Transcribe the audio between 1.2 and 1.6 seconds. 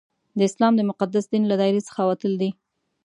دین له